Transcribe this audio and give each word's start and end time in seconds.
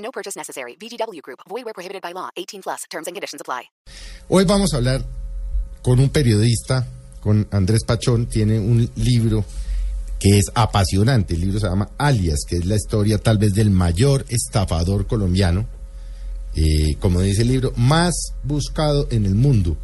No 0.00 0.10
purchase 0.10 0.36
necessary. 0.36 0.76
VGW 0.76 1.22
Group. 1.22 1.40
Void 1.48 1.64
where 1.64 1.74
prohibited 1.74 2.02
by 2.02 2.12
law. 2.12 2.30
18 2.36 2.62
plus. 2.62 2.84
Terms 2.90 3.06
and 3.06 3.14
conditions 3.14 3.40
apply. 3.40 3.70
Hoy 4.28 4.44
vamos 4.44 4.72
a 4.72 4.76
hablar 4.76 5.04
con 5.82 6.00
un 6.00 6.10
periodista, 6.10 6.86
con 7.20 7.46
Andrés 7.50 7.84
Pachón. 7.84 8.26
Tiene 8.26 8.58
un 8.58 8.90
libro 8.96 9.44
que 10.18 10.38
es 10.38 10.46
apasionante. 10.54 11.34
El 11.34 11.40
libro 11.40 11.60
se 11.60 11.66
llama 11.66 11.90
Alias, 11.98 12.40
que 12.46 12.56
es 12.56 12.66
la 12.66 12.76
historia 12.76 13.18
tal 13.18 13.38
vez 13.38 13.54
del 13.54 13.70
mayor 13.70 14.24
estafador 14.28 15.06
colombiano. 15.06 15.66
Eh, 16.54 16.96
como 16.98 17.20
dice 17.20 17.42
el 17.42 17.48
libro, 17.48 17.72
más 17.76 18.34
buscado 18.42 19.08
en 19.10 19.24
el 19.24 19.34
mundo. 19.34 19.76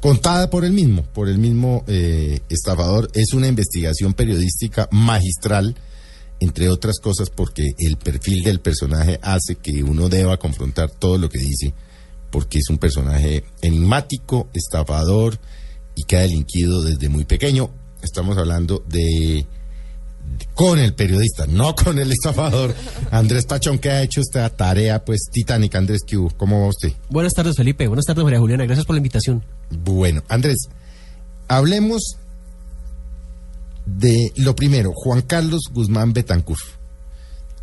Contada 0.00 0.50
por 0.50 0.64
el 0.64 0.72
mismo, 0.72 1.02
por 1.02 1.28
el 1.28 1.38
mismo 1.38 1.82
eh, 1.86 2.40
estafador. 2.48 3.10
Es 3.14 3.32
una 3.32 3.48
investigación 3.48 4.12
periodística 4.14 4.88
magistral 4.90 5.74
entre 6.44 6.68
otras 6.68 6.98
cosas 7.00 7.30
porque 7.30 7.72
el 7.78 7.96
perfil 7.96 8.42
del 8.44 8.60
personaje 8.60 9.18
hace 9.22 9.56
que 9.56 9.82
uno 9.82 10.08
deba 10.08 10.36
confrontar 10.36 10.90
todo 10.90 11.16
lo 11.16 11.28
que 11.30 11.38
dice, 11.38 11.72
porque 12.30 12.58
es 12.58 12.68
un 12.68 12.78
personaje 12.78 13.44
enigmático, 13.62 14.48
estafador 14.52 15.38
y 15.94 16.04
que 16.04 16.16
ha 16.16 16.20
delinquido 16.20 16.82
desde 16.82 17.08
muy 17.08 17.24
pequeño. 17.24 17.70
Estamos 18.02 18.36
hablando 18.36 18.84
de, 18.86 19.46
con 20.54 20.78
el 20.78 20.92
periodista, 20.92 21.46
no 21.46 21.74
con 21.74 21.98
el 21.98 22.12
estafador, 22.12 22.74
Andrés 23.10 23.46
Pachón, 23.46 23.78
que 23.78 23.90
ha 23.90 24.02
hecho 24.02 24.20
esta 24.20 24.50
tarea 24.50 25.02
pues 25.02 25.30
titánica. 25.32 25.78
Andrés, 25.78 26.02
¿qué 26.06 26.18
hubo? 26.18 26.30
¿Cómo 26.36 26.60
va 26.60 26.68
usted? 26.68 26.92
Buenas 27.08 27.32
tardes, 27.32 27.56
Felipe. 27.56 27.88
Buenas 27.88 28.04
tardes, 28.04 28.22
María 28.22 28.38
Juliana. 28.38 28.66
Gracias 28.66 28.84
por 28.84 28.94
la 28.94 28.98
invitación. 28.98 29.42
Bueno, 29.70 30.22
Andrés, 30.28 30.68
hablemos 31.48 32.18
de 33.86 34.32
lo 34.36 34.54
primero, 34.54 34.92
Juan 34.94 35.22
Carlos 35.22 35.62
Guzmán 35.72 36.12
Betancur. 36.12 36.58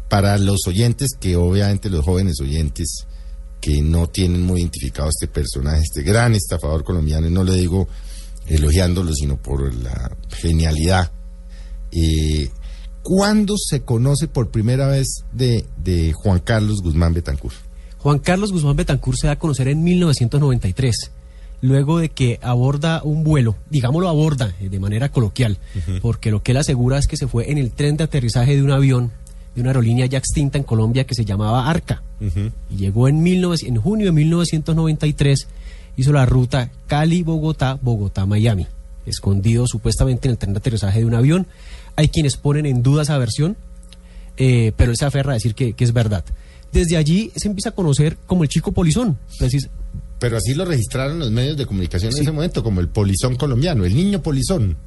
Para 0.10 0.38
los 0.38 0.68
oyentes, 0.68 1.12
que 1.20 1.36
obviamente 1.36 1.90
los 1.90 2.04
jóvenes 2.04 2.40
oyentes 2.42 3.06
que 3.62 3.82
no 3.82 4.08
tienen 4.08 4.42
muy 4.42 4.62
identificado 4.62 5.10
este 5.10 5.28
personaje, 5.28 5.82
este 5.82 6.04
gran 6.04 6.34
estafador 6.34 6.84
colombiano, 6.84 7.28
y 7.28 7.32
no 7.32 7.44
le 7.44 7.54
digo 7.56 7.88
elogiándolo, 8.48 9.14
sino 9.14 9.38
por 9.38 9.74
la 9.74 10.18
genialidad. 10.30 11.12
Eh, 11.92 12.50
¿Cuándo 13.04 13.56
se 13.58 13.82
conoce 13.82 14.28
por 14.28 14.52
primera 14.52 14.88
vez 14.88 15.24
de, 15.32 15.66
de 15.78 16.14
Juan 16.14 16.40
Carlos 16.40 16.82
Guzmán 16.82 17.14
Betancur? 17.14 17.52
Juan 17.98 18.20
Carlos 18.20 18.52
Guzmán 18.52 18.76
Betancur 18.76 19.16
se 19.16 19.28
da 19.28 19.34
a 19.34 19.40
conocer 19.40 19.68
en 19.68 19.84
1993, 19.84 21.12
luego 21.62 22.00
de 22.00 22.10
que 22.10 22.40
aborda 22.42 23.02
un 23.04 23.24
vuelo, 23.24 23.56
digámoslo 23.70 24.10
aborda 24.10 24.54
eh, 24.60 24.70
de 24.70 24.80
manera 24.80 25.10
coloquial, 25.10 25.58
porque 26.02 26.32
lo 26.32 26.42
que 26.44 26.52
él 26.52 26.58
asegura 26.58 26.98
es 26.98 27.08
que 27.08 27.18
se 27.18 27.28
fue 27.28 27.52
en 27.52 27.58
el 27.58 27.72
tren 27.72 27.98
de 27.98 28.04
aterrizaje 28.04 28.56
de 28.56 28.64
un 28.64 28.72
avión 28.72 29.12
de 29.56 29.62
una 29.62 29.72
aerolínea 29.72 30.06
ya 30.06 30.18
extinta 30.18 30.58
en 30.58 30.64
Colombia 30.64 31.04
que 31.06 31.14
se 31.14 31.26
llamaba 31.26 31.70
Arca. 31.70 32.02
Y 32.70 32.78
llegó 32.78 33.08
en, 33.10 33.22
19 33.24 33.58
en 33.68 33.76
junio 33.78 34.06
de 34.08 34.12
1993, 34.14 35.48
hizo 35.98 36.14
la 36.14 36.26
ruta 36.26 36.70
Cali-Bogotá, 36.88 37.78
Bogotá-Miami, 37.82 38.68
escondido 39.06 39.68
supuestamente 39.68 40.28
en 40.28 40.32
el 40.34 40.38
tren 40.38 40.54
de 40.54 40.60
aterrizaje 40.60 41.00
de 41.00 41.06
un 41.06 41.16
avión. 41.16 41.48
Hay 41.98 42.08
quienes 42.08 42.38
ponen 42.38 42.66
en 42.66 42.82
duda 42.82 43.02
esa 43.04 43.18
versión, 43.18 43.58
eh, 44.38 44.72
pero 44.78 44.92
él 44.92 44.98
se 44.98 45.06
aferra 45.06 45.32
a 45.32 45.34
decir 45.36 45.54
que, 45.54 45.74
que 45.74 45.84
es 45.84 45.92
verdad. 45.94 46.24
Desde 46.72 46.96
allí 46.96 47.32
se 47.36 47.50
empieza 47.50 47.70
a 47.70 47.74
conocer 47.74 48.18
como 48.26 48.44
el 48.44 48.50
chico 48.50 48.72
polizón. 48.72 49.18
Precis- 49.38 49.70
Pero 50.22 50.38
así 50.38 50.54
lo 50.54 50.66
registraron 50.66 51.18
los 51.18 51.32
medios 51.32 51.58
de 51.58 51.66
comunicación 51.66 52.14
en 52.14 52.22
ese 52.22 52.32
momento, 52.32 52.62
como 52.64 52.80
el 52.80 52.88
polizón 52.90 53.36
colombiano, 53.36 53.84
el 53.86 53.96
niño 53.96 54.22
polizón. 54.22 54.78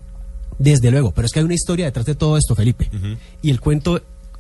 Desde 0.61 0.93
luego, 0.93 1.13
pero 1.13 1.27
es 1.27 1.33
que 1.33 1.41
hay 1.41 1.45
una 1.45 1.55
historia 1.55 1.87
detrás 1.87 2.07
de 2.07 2.15
todo 2.15 2.37
esto, 2.39 2.55
Felipe. 2.55 2.89
Y 3.43 3.51
el 3.51 3.59
cuento, 3.61 3.97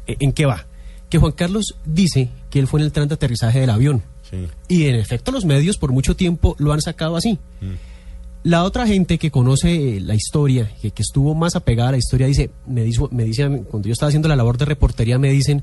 eh, 0.07 0.17
¿en 0.21 0.33
qué 0.33 0.47
va? 0.47 0.67
Que 1.11 1.19
Juan 1.19 1.33
Carlos 1.33 1.75
dice 1.85 2.29
que 2.49 2.61
él 2.61 2.69
fue 2.69 2.79
en 2.79 2.87
el 2.87 2.93
tren 2.93 3.09
de 3.09 3.15
aterrizaje 3.17 3.59
del 3.59 3.71
avión. 3.71 4.03
Y 4.69 4.85
en 4.85 4.95
efecto 4.95 5.33
los 5.33 5.45
medios 5.45 5.77
por 5.79 5.91
mucho 5.93 6.15
tiempo 6.17 6.55
lo 6.59 6.73
han 6.73 6.81
sacado 6.81 7.17
así. 7.17 7.39
La 8.45 8.63
otra 8.65 8.87
gente 8.87 9.19
que 9.19 9.31
conoce 9.31 9.97
eh, 9.97 10.01
la 10.01 10.15
historia, 10.15 10.71
que, 10.81 10.91
que 10.91 11.03
estuvo 11.03 11.35
más 11.35 11.57
apegada 11.57 11.89
a 11.89 11.93
la 11.93 11.99
historia, 11.99 12.27
dice, 12.27 12.51
me, 12.67 12.83
dijo, 12.85 13.09
me 13.11 13.25
dice, 13.25 13.43
a 13.45 13.49
mí, 13.49 13.61
cuando 13.69 13.89
yo 13.89 13.93
estaba 13.95 14.09
haciendo 14.09 14.29
la 14.29 14.37
labor 14.37 14.59
de 14.59 14.67
reportería, 14.67 15.19
me 15.19 15.31
dicen, 15.33 15.63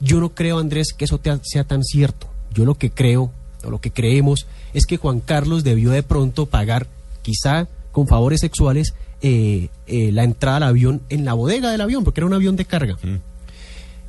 yo 0.00 0.20
no 0.20 0.34
creo, 0.34 0.58
Andrés, 0.58 0.92
que 0.92 1.06
eso 1.06 1.18
te- 1.18 1.40
sea 1.42 1.64
tan 1.64 1.82
cierto. 1.82 2.28
Yo 2.52 2.64
lo 2.66 2.74
que 2.74 2.90
creo, 2.90 3.32
o 3.64 3.70
lo 3.70 3.80
que 3.80 3.90
creemos, 3.90 4.46
es 4.74 4.86
que 4.86 4.96
Juan 4.96 5.20
Carlos 5.20 5.64
debió 5.64 5.90
de 5.90 6.02
pronto 6.02 6.46
pagar, 6.46 6.86
quizá 7.22 7.66
con 7.92 8.06
favores 8.06 8.40
sexuales, 8.40 8.94
eh, 9.20 9.68
eh, 9.86 10.12
la 10.12 10.24
entrada 10.24 10.58
al 10.58 10.62
avión 10.64 11.00
en 11.08 11.24
la 11.24 11.34
bodega 11.34 11.70
del 11.70 11.80
avión, 11.80 12.04
porque 12.04 12.20
era 12.20 12.26
un 12.26 12.34
avión 12.34 12.56
de 12.56 12.64
carga. 12.64 12.96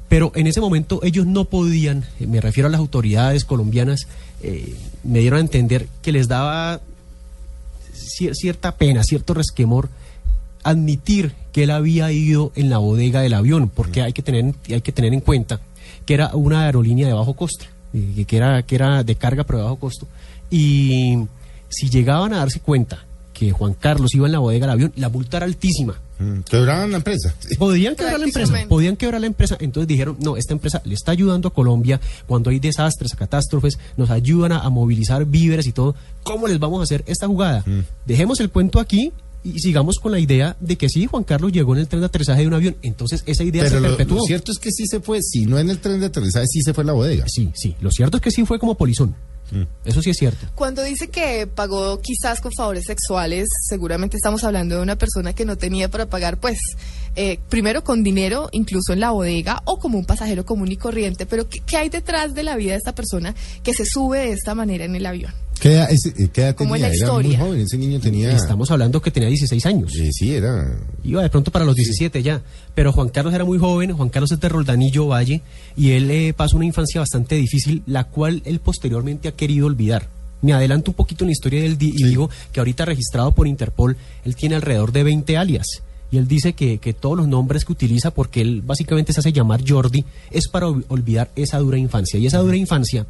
Pero 0.07 0.31
en 0.35 0.47
ese 0.47 0.59
momento 0.61 1.01
ellos 1.03 1.25
no 1.25 1.45
podían, 1.45 2.03
eh, 2.19 2.27
me 2.27 2.41
refiero 2.41 2.67
a 2.67 2.71
las 2.71 2.79
autoridades 2.79 3.45
colombianas, 3.45 4.07
eh, 4.41 4.75
me 5.03 5.19
dieron 5.19 5.37
a 5.37 5.41
entender 5.41 5.87
que 6.01 6.11
les 6.11 6.27
daba 6.27 6.81
cier- 7.93 8.33
cierta 8.33 8.75
pena, 8.75 9.03
cierto 9.03 9.33
resquemor 9.33 9.89
admitir 10.63 11.33
que 11.53 11.63
él 11.63 11.71
había 11.71 12.11
ido 12.11 12.51
en 12.55 12.69
la 12.69 12.79
bodega 12.79 13.21
del 13.21 13.33
avión, 13.33 13.69
porque 13.69 14.01
hay 14.01 14.13
que 14.13 14.21
tener, 14.21 14.53
hay 14.69 14.81
que 14.81 14.91
tener 14.91 15.13
en 15.13 15.21
cuenta 15.21 15.61
que 16.05 16.13
era 16.15 16.35
una 16.35 16.65
aerolínea 16.65 17.07
de 17.07 17.13
bajo 17.13 17.33
costo, 17.33 17.65
eh, 17.93 18.25
que 18.27 18.37
era, 18.37 18.61
que 18.63 18.75
era 18.75 19.03
de 19.03 19.15
carga 19.15 19.43
pero 19.43 19.59
de 19.59 19.63
bajo 19.65 19.77
costo. 19.77 20.07
Y 20.49 21.17
si 21.69 21.89
llegaban 21.89 22.33
a 22.33 22.37
darse 22.37 22.59
cuenta 22.59 23.05
que 23.33 23.51
Juan 23.51 23.73
Carlos 23.73 24.13
iba 24.15 24.25
en 24.25 24.33
la 24.33 24.39
bodega 24.39 24.65
del 24.65 24.73
avión, 24.73 24.93
la 24.97 25.09
multa 25.09 25.37
era 25.37 25.45
altísima. 25.45 25.97
Mm, 26.19 26.39
Quebraban 26.41 26.91
la 26.91 26.97
empresa. 26.97 27.33
Podían 27.57 27.95
quebrar 27.95 28.19
la 28.19 28.25
empresa, 28.25 28.53
podían 28.67 28.97
quebrar 28.97 29.21
la 29.21 29.27
empresa. 29.27 29.55
Entonces 29.61 29.87
dijeron, 29.87 30.17
no, 30.19 30.35
esta 30.35 30.51
empresa 30.53 30.81
le 30.83 30.93
está 30.93 31.13
ayudando 31.13 31.47
a 31.47 31.53
Colombia 31.53 32.01
cuando 32.27 32.49
hay 32.49 32.59
desastres, 32.59 33.15
catástrofes, 33.15 33.79
nos 33.95 34.09
ayudan 34.09 34.51
a, 34.51 34.59
a 34.59 34.69
movilizar 34.69 35.23
víveres 35.25 35.67
y 35.67 35.71
todo. 35.71 35.95
¿Cómo 36.23 36.47
les 36.49 36.59
vamos 36.59 36.81
a 36.81 36.83
hacer 36.83 37.05
esta 37.07 37.27
jugada? 37.27 37.63
Dejemos 38.05 38.41
el 38.41 38.49
cuento 38.49 38.81
aquí 38.81 39.13
y 39.43 39.59
sigamos 39.59 39.99
con 39.99 40.11
la 40.11 40.19
idea 40.19 40.57
de 40.59 40.77
que 40.77 40.89
sí, 40.89 41.05
Juan 41.05 41.23
Carlos 41.23 41.51
llegó 41.51 41.73
en 41.73 41.81
el 41.81 41.87
tren 41.87 42.01
de 42.01 42.07
aterrizaje 42.07 42.41
de 42.41 42.47
un 42.47 42.53
avión. 42.53 42.77
Entonces 42.81 43.23
esa 43.25 43.43
idea 43.43 43.63
Pero 43.63 43.75
se 43.75 43.81
lo, 43.81 43.87
perpetuó. 43.89 44.17
lo 44.17 44.23
cierto 44.23 44.51
es 44.51 44.59
que 44.59 44.71
sí 44.71 44.85
se 44.87 44.99
fue, 44.99 45.21
si 45.21 45.45
no 45.45 45.57
en 45.57 45.69
el 45.69 45.79
tren 45.79 45.99
de 45.99 46.07
aterrizaje, 46.07 46.45
sí 46.47 46.61
se 46.61 46.73
fue 46.73 46.83
a 46.83 46.87
la 46.87 46.93
bodega. 46.93 47.25
Sí, 47.27 47.51
sí. 47.55 47.75
Lo 47.81 47.91
cierto 47.91 48.17
es 48.17 48.23
que 48.23 48.31
sí 48.31 48.45
fue 48.45 48.59
como 48.59 48.75
polizón. 48.75 49.15
Eso 49.83 50.01
sí 50.03 50.11
es 50.11 50.17
cierto. 50.17 50.45
Cuando 50.53 50.83
dice 50.83 51.07
que 51.07 51.47
pagó 51.47 51.99
quizás 52.01 52.39
con 52.39 52.51
favores 52.51 52.85
sexuales, 52.85 53.47
seguramente 53.67 54.15
estamos 54.17 54.43
hablando 54.43 54.75
de 54.75 54.81
una 54.83 54.95
persona 54.95 55.33
que 55.33 55.43
no 55.43 55.57
tenía 55.57 55.89
para 55.89 56.07
pagar, 56.07 56.39
pues, 56.39 56.59
eh, 57.15 57.39
primero 57.49 57.83
con 57.83 58.03
dinero, 58.03 58.49
incluso 58.51 58.93
en 58.93 58.99
la 58.99 59.09
bodega, 59.09 59.61
o 59.65 59.79
como 59.79 59.97
un 59.97 60.05
pasajero 60.05 60.45
común 60.45 60.71
y 60.71 60.77
corriente. 60.77 61.25
Pero 61.25 61.49
¿qué, 61.49 61.61
qué 61.65 61.77
hay 61.77 61.89
detrás 61.89 62.35
de 62.35 62.43
la 62.43 62.55
vida 62.57 62.73
de 62.73 62.77
esta 62.77 62.93
persona 62.93 63.33
que 63.63 63.73
se 63.73 63.85
sube 63.85 64.19
de 64.19 64.33
esta 64.33 64.53
manera 64.53 64.85
en 64.85 64.95
el 64.95 65.05
avión? 65.07 65.33
¿Qué 65.59 65.73
edad, 65.73 65.91
ese- 65.91 66.13
eh, 66.17 66.29
qué 66.31 66.41
edad 66.41 66.55
¿Cómo 66.55 66.75
es 66.75 66.81
tenía? 66.81 66.89
la 66.89 66.95
Era 67.03 67.13
muy 67.13 67.21
historia? 67.23 67.39
joven, 67.39 67.61
ese 67.61 67.77
niño 67.77 67.99
tenía... 67.99 68.31
Estamos 68.31 68.71
hablando 68.71 69.01
que 69.01 69.11
tenía 69.11 69.27
16 69.29 69.65
años. 69.65 69.93
Eh, 69.97 70.09
sí, 70.11 70.33
era... 70.33 70.77
Iba 71.03 71.21
de 71.21 71.29
pronto 71.29 71.51
para 71.51 71.65
los 71.65 71.75
17 71.75 72.23
ya. 72.23 72.41
Pero 72.75 72.91
Juan 72.93 73.09
Carlos 73.09 73.33
era 73.33 73.43
muy 73.45 73.57
joven, 73.57 73.91
Juan 73.93 74.09
Carlos 74.09 74.31
es 74.31 74.39
de 74.39 74.47
Roldanillo 74.49 75.07
Valle, 75.07 75.41
y 75.75 75.91
él 75.91 76.09
eh, 76.11 76.33
pasó 76.33 76.55
una 76.55 76.65
infancia 76.65 77.01
bastante 77.01 77.35
difícil, 77.35 77.83
la 77.87 78.05
cual 78.05 78.41
él 78.45 78.59
posteriormente 78.59 79.27
ha 79.27 79.33
querido 79.33 79.65
olvidar. 79.67 80.07
Me 80.41 80.53
adelanto 80.53 80.91
un 80.91 80.95
poquito 80.95 81.25
en 81.25 81.27
la 81.29 81.33
historia 81.33 81.61
del 81.61 81.77
di- 81.77 81.93
y 81.93 82.03
digo 82.05 82.29
que 82.53 82.61
ahorita 82.61 82.85
registrado 82.85 83.33
por 83.33 83.45
Interpol, 83.47 83.97
él 84.23 84.35
tiene 84.37 84.55
alrededor 84.55 84.93
de 84.93 85.03
20 85.03 85.35
alias. 85.37 85.65
Y 86.11 86.17
él 86.17 86.27
dice 86.27 86.53
que, 86.53 86.77
que 86.79 86.93
todos 86.93 87.17
los 87.17 87.27
nombres 87.27 87.65
que 87.65 87.73
utiliza, 87.73 88.11
porque 88.11 88.39
él 88.41 88.61
básicamente 88.65 89.11
se 89.13 89.19
hace 89.19 89.33
llamar 89.33 89.61
Jordi, 89.67 90.05
es 90.31 90.47
para 90.47 90.67
ol- 90.67 90.85
olvidar 90.87 91.29
esa 91.35 91.59
dura 91.59 91.77
infancia. 91.77 92.17
Y 92.17 92.25
esa 92.25 92.37
dura 92.39 92.55
infancia 92.55 93.05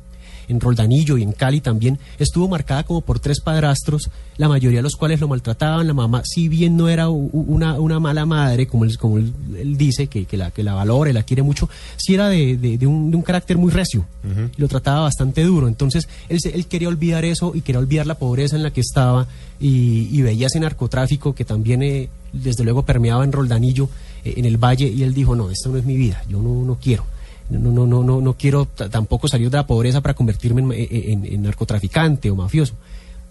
en 0.49 0.59
Roldanillo 0.59 1.17
y 1.17 1.23
en 1.23 1.31
Cali 1.31 1.61
también, 1.61 1.97
estuvo 2.17 2.47
marcada 2.49 2.83
como 2.83 2.99
por 3.01 3.19
tres 3.19 3.39
padrastros, 3.39 4.09
la 4.37 4.49
mayoría 4.49 4.79
de 4.79 4.83
los 4.83 4.95
cuales 4.95 5.19
lo 5.21 5.27
maltrataban. 5.29 5.87
La 5.87 5.93
mamá, 5.93 6.23
si 6.25 6.49
bien 6.49 6.75
no 6.75 6.89
era 6.89 7.07
una, 7.09 7.79
una 7.79 7.99
mala 7.99 8.25
madre, 8.25 8.67
como 8.67 8.83
él, 8.83 8.97
como 8.97 9.17
él, 9.19 9.31
él 9.57 9.77
dice, 9.77 10.07
que, 10.07 10.25
que 10.25 10.35
la, 10.37 10.51
que 10.51 10.63
la 10.63 10.73
valora 10.73 11.09
y 11.09 11.13
la 11.13 11.23
quiere 11.23 11.43
mucho, 11.43 11.69
sí 11.97 12.15
era 12.15 12.27
de, 12.29 12.57
de- 12.57 12.77
de 12.77 12.87
un, 12.87 13.09
de 13.11 13.15
un 13.17 13.23
carácter 13.23 13.57
muy 13.57 13.71
recio. 13.71 14.05
Y 14.57 14.61
lo 14.61 14.67
trataba 14.67 15.01
bastante 15.01 15.43
duro. 15.43 15.67
Entonces, 15.67 16.07
él, 16.27 16.39
él 16.53 16.65
quería 16.65 16.87
olvidar 16.89 17.23
eso 17.25 17.53
y 17.55 17.61
quería 17.61 17.79
olvidar 17.79 18.05
la 18.07 18.15
pobreza 18.17 18.55
en 18.55 18.63
la 18.63 18.71
que 18.71 18.81
estaba 18.81 19.27
y, 19.59 20.09
y 20.11 20.21
veía 20.21 20.47
ese 20.47 20.59
narcotráfico 20.59 21.33
que 21.35 21.45
también, 21.45 21.83
eh, 21.83 22.09
desde 22.33 22.63
luego, 22.63 22.83
permeaba 22.83 23.23
en 23.23 23.31
Roldanillo, 23.31 23.89
eh, 24.25 24.33
en 24.37 24.45
el 24.45 24.57
valle, 24.57 24.87
y 24.87 25.03
él 25.03 25.13
dijo, 25.13 25.35
no, 25.35 25.49
esta 25.51 25.69
no 25.69 25.77
es 25.77 25.85
mi 25.85 25.95
vida, 25.95 26.23
yo 26.27 26.41
no, 26.41 26.63
no 26.65 26.75
quiero 26.81 27.03
no, 27.49 27.71
no, 27.71 27.87
no, 27.87 28.03
no, 28.03 28.21
no 28.21 28.33
quiero 28.33 28.65
tampoco 28.65 29.27
salir 29.27 29.49
de 29.49 29.57
la 29.57 29.65
pobreza 29.65 30.01
para 30.01 30.13
convertirme 30.13 30.61
en, 30.89 31.41
narcotraficante 31.41 32.29
o 32.29 32.35
mafioso. 32.35 32.75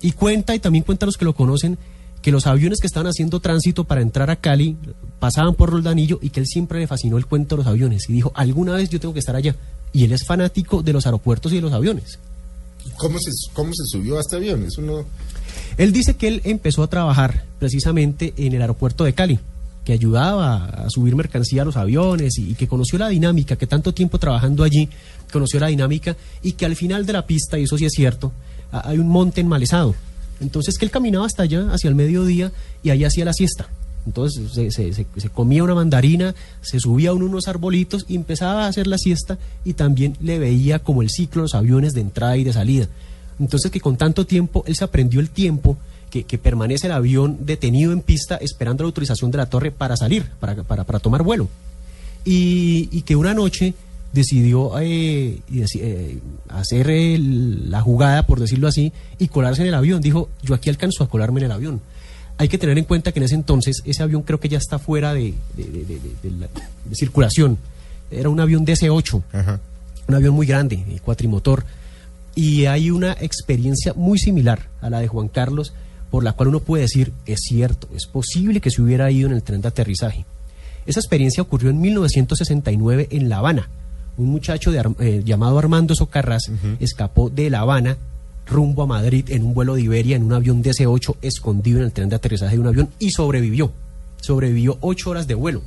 Y 0.00 0.12
cuenta, 0.12 0.54
y 0.54 0.58
también 0.58 0.84
cuenta 0.84 1.06
los 1.06 1.16
que 1.16 1.24
lo 1.24 1.34
conocen, 1.34 1.78
que 2.20 2.32
los 2.32 2.46
aviones 2.46 2.80
que 2.80 2.88
estaban 2.88 3.06
haciendo 3.06 3.40
tránsito 3.40 3.84
para 3.84 4.00
entrar 4.00 4.30
a 4.30 4.36
Cali 4.36 4.76
pasaban 5.20 5.54
por 5.54 5.70
Roldanillo 5.70 6.18
y 6.20 6.30
que 6.30 6.40
él 6.40 6.46
siempre 6.46 6.80
le 6.80 6.88
fascinó 6.88 7.16
el 7.16 7.26
cuento 7.26 7.54
de 7.54 7.62
los 7.62 7.66
aviones 7.68 8.08
y 8.08 8.12
dijo, 8.12 8.32
alguna 8.34 8.74
vez 8.74 8.90
yo 8.90 8.98
tengo 8.98 9.14
que 9.14 9.20
estar 9.20 9.36
allá. 9.36 9.54
Y 9.92 10.04
él 10.04 10.12
es 10.12 10.26
fanático 10.26 10.82
de 10.82 10.92
los 10.92 11.06
aeropuertos 11.06 11.52
y 11.52 11.56
de 11.56 11.62
los 11.62 11.72
aviones. 11.72 12.18
¿Cómo 12.96 13.18
se, 13.18 13.30
cómo 13.52 13.72
se 13.72 13.84
subió 13.86 14.18
a 14.18 14.20
este 14.20 14.36
avión? 14.36 14.64
Eso 14.64 14.82
no... 14.82 15.04
Él 15.76 15.92
dice 15.92 16.14
que 16.14 16.26
él 16.26 16.40
empezó 16.44 16.82
a 16.82 16.88
trabajar 16.88 17.44
precisamente 17.60 18.34
en 18.36 18.52
el 18.52 18.62
aeropuerto 18.62 19.04
de 19.04 19.12
Cali 19.12 19.38
que 19.88 19.94
ayudaba 19.94 20.66
a 20.66 20.90
subir 20.90 21.16
mercancía 21.16 21.62
a 21.62 21.64
los 21.64 21.78
aviones 21.78 22.36
y, 22.36 22.54
que 22.56 22.68
conoció 22.68 22.98
la 22.98 23.08
dinámica, 23.08 23.56
que 23.56 23.66
tanto 23.66 23.94
tiempo 23.94 24.18
trabajando 24.18 24.62
allí 24.62 24.86
conoció 25.32 25.58
la 25.60 25.68
dinámica 25.68 26.14
y 26.42 26.52
que 26.52 26.66
al 26.66 26.76
final 26.76 27.06
de 27.06 27.14
la 27.14 27.24
pista, 27.24 27.58
y 27.58 27.62
eso 27.62 27.78
sí 27.78 27.86
es 27.86 27.92
cierto, 27.94 28.30
hay 28.70 28.98
un 28.98 29.08
monte 29.08 29.40
enmalezado. 29.40 29.94
Entonces 30.42 30.76
que 30.76 30.84
él 30.84 30.90
caminaba 30.90 31.24
hasta 31.24 31.44
allá, 31.44 31.72
hacia 31.72 31.88
el 31.88 31.94
mediodía, 31.94 32.52
y 32.82 32.90
ahí 32.90 33.02
hacía 33.02 33.24
la 33.24 33.32
siesta. 33.32 33.70
Entonces 34.04 34.74
se, 34.74 35.06
comía 35.30 35.64
una 35.64 35.74
mandarina, 35.74 36.34
se 36.60 36.80
subía 36.80 37.08
a 37.08 37.14
unos 37.14 37.48
arbolitos 37.48 38.04
y 38.08 38.14
empezaba 38.14 38.66
a 38.66 38.68
hacer 38.68 38.86
la 38.88 38.98
siesta 38.98 39.38
y 39.64 39.72
también 39.72 40.18
le 40.20 40.38
veía 40.38 40.80
como 40.80 41.00
el 41.00 41.08
ciclo 41.08 41.40
los 41.40 41.54
aviones 41.54 41.94
de 41.94 42.02
entrada 42.02 42.36
y 42.36 42.44
de 42.44 42.52
salida. 42.52 42.88
Entonces 43.40 43.70
que 43.70 43.80
con 43.80 43.96
tanto 43.96 44.26
tiempo 44.26 44.64
él 44.66 44.76
se 44.76 44.84
aprendió 44.84 45.20
el 45.20 45.30
tiempo 45.30 45.78
que, 46.10 46.38
permanece 46.38 46.86
el 46.86 46.92
avión 46.92 47.38
detenido 47.40 47.92
en 47.92 48.00
pista 48.00 48.36
esperando 48.36 48.84
la 48.84 48.88
autorización 48.88 49.30
de 49.30 49.38
la 49.38 49.46
torre 49.46 49.70
para 49.70 49.96
salir, 49.96 50.24
para, 50.40 50.62
para, 50.62 50.84
para 50.84 50.98
tomar 50.98 51.22
vuelo. 51.22 51.48
Y, 52.24 53.02
que 53.02 53.16
una 53.16 53.34
noche 53.34 53.74
decidió 54.12 54.78
eh, 54.80 55.40
eh, 55.50 56.18
hacer 56.48 56.88
la 57.20 57.80
jugada, 57.80 58.26
por 58.26 58.40
decirlo 58.40 58.68
así, 58.68 58.92
y 59.18 59.28
colarse 59.28 59.62
en 59.62 59.68
el 59.68 59.74
avión. 59.74 60.00
Dijo, 60.00 60.28
yo 60.42 60.54
aquí 60.54 60.68
alcanzo 60.68 61.04
a 61.04 61.08
colarme 61.08 61.40
en 61.40 61.46
el 61.46 61.52
avión. 61.52 61.80
Hay 62.36 62.48
que 62.48 62.58
tener 62.58 62.78
en 62.78 62.84
cuenta 62.84 63.12
que 63.12 63.18
en 63.18 63.24
ese 63.24 63.34
entonces 63.34 63.82
ese 63.84 64.02
avión 64.02 64.22
creo 64.22 64.38
que 64.38 64.48
ya 64.48 64.58
está 64.58 64.78
fuera 64.78 65.12
de, 65.12 65.34
circulación. 66.92 67.58
Era 68.10 68.28
un 68.28 68.40
avión 68.40 68.64
DC-8, 68.64 69.22
un 70.06 70.14
avión 70.14 70.34
muy 70.34 70.46
grande, 70.46 71.00
cuatrimotor. 71.04 71.64
Y 72.34 72.66
hay 72.66 72.90
una 72.90 73.12
experiencia 73.20 73.94
muy 73.94 74.18
similar 74.18 74.68
a 74.80 74.90
la 74.90 75.00
de 75.00 75.08
Juan 75.08 75.26
Carlos, 75.26 75.72
por 76.10 76.24
la 76.24 76.32
cual 76.32 76.48
uno 76.48 76.60
puede 76.60 76.82
decir, 76.82 77.12
es 77.26 77.40
cierto, 77.42 77.88
es 77.94 78.06
posible 78.06 78.60
que 78.60 78.70
se 78.70 78.82
hubiera 78.82 79.10
ido 79.10 79.28
en 79.28 79.34
el 79.34 79.42
tren 79.42 79.60
de 79.60 79.68
aterrizaje. 79.68 80.24
Esa 80.86 81.00
experiencia 81.00 81.42
ocurrió 81.42 81.70
en 81.70 81.80
1969 81.80 83.08
en 83.10 83.28
La 83.28 83.38
Habana. 83.38 83.68
Un 84.16 84.26
muchacho 84.26 84.72
eh, 84.72 85.22
llamado 85.24 85.58
Armando 85.58 85.94
Socarras 85.94 86.50
escapó 86.80 87.30
de 87.30 87.50
La 87.50 87.60
Habana 87.60 87.98
rumbo 88.46 88.82
a 88.82 88.86
Madrid 88.86 89.26
en 89.28 89.44
un 89.44 89.54
vuelo 89.54 89.74
de 89.74 89.82
Iberia 89.82 90.16
en 90.16 90.22
un 90.22 90.32
avión 90.32 90.62
DC-8 90.62 91.16
escondido 91.22 91.78
en 91.78 91.84
el 91.84 91.92
tren 91.92 92.08
de 92.08 92.16
aterrizaje 92.16 92.56
de 92.56 92.60
un 92.60 92.66
avión 92.66 92.88
y 92.98 93.10
sobrevivió. 93.10 93.72
Sobrevivió 94.20 94.78
ocho 94.80 95.10
horas 95.10 95.26
de 95.26 95.34
vuelo. 95.34 95.62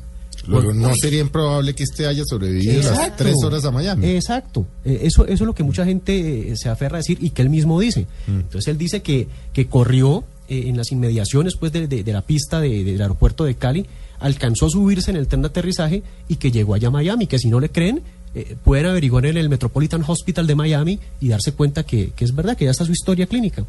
Luego, 0.48 0.74
no 0.74 0.94
sería 0.96 1.22
improbable 1.22 1.76
que 1.76 1.84
este 1.84 2.08
haya 2.08 2.24
sobrevivido 2.26 2.82
las 2.82 3.16
tres 3.16 3.36
horas 3.44 3.64
a 3.64 3.72
Miami. 3.72 4.08
Exacto. 4.10 4.66
Eh, 4.84 5.02
eso, 5.04 5.26
eso 5.26 5.34
es 5.44 5.48
lo 5.48 5.54
que 5.54 5.64
mucha 5.64 5.86
gente 5.86 6.52
eh, 6.52 6.58
se 6.58 6.68
aferra 6.70 6.98
a 6.98 7.00
decir 7.00 7.20
y 7.22 7.30
que 7.30 7.44
él 7.44 7.50
mismo 7.50 7.80
dice. 7.80 8.08
Mm. 8.26 8.40
Entonces 8.40 8.68
él 8.68 8.78
dice 8.78 9.02
que, 9.02 9.28
que 9.54 9.68
corrió 9.68 10.24
eh, 10.52 10.68
en 10.68 10.76
las 10.76 10.92
inmediaciones 10.92 11.56
pues, 11.56 11.72
de, 11.72 12.04
la 12.08 12.22
pista 12.24 12.60
del 12.60 13.02
aeropuerto 13.02 13.46
de 13.46 13.56
Cali, 13.56 13.86
alcanzó 14.20 14.66
a 14.66 14.70
subirse 14.70 15.10
en 15.10 15.16
el 15.16 15.28
tren 15.28 15.44
de 15.44 15.48
aterrizaje 15.48 16.04
y 16.28 16.36
que 16.36 16.52
llegó 16.52 16.74
allá 16.74 16.90
a 16.90 16.92
Miami, 16.92 17.26
que 17.26 17.40
si 17.40 17.48
no 17.48 17.62
le 17.62 17.70
creen, 17.70 18.02
eh, 18.36 18.58
pueden 18.62 18.88
averiguar 18.88 19.28
en 19.28 19.38
el 19.38 19.48
Metropolitan 19.48 20.04
Hospital 20.06 20.48
de 20.48 20.56
Miami 20.56 21.00
y 21.22 21.30
darse 21.30 21.54
cuenta 21.54 21.84
que, 21.84 22.12
que 22.18 22.26
es 22.26 22.36
verdad, 22.36 22.58
que 22.58 22.66
ya 22.66 22.72
está 22.72 22.84
su 22.84 22.92
historia 22.92 23.28
clínica. 23.28 23.64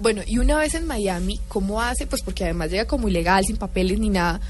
Bueno, 0.00 0.22
y 0.26 0.38
una 0.38 0.56
vez 0.56 0.74
en 0.74 0.88
Miami, 0.88 1.38
¿cómo 1.46 1.80
hace? 1.80 2.08
Pues 2.08 2.22
porque 2.22 2.42
además 2.42 2.72
llega 2.72 2.86
como 2.86 3.08
ilegal, 3.08 3.44
sin 3.44 3.56
papeles 3.56 4.00
ni 4.00 4.08
nada. 4.08 4.40